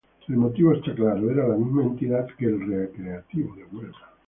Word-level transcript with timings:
El 0.27 0.35
motivo 0.37 0.73
estaba 0.73 0.95
claro, 0.95 1.29
era 1.29 1.47
la 1.47 1.55
misma 1.57 1.83
entidad 1.83 2.25
que 2.35 2.45
el 2.47 2.59
Recreativo 2.65 3.55
de 3.55 3.63
Huelva. 3.65 4.09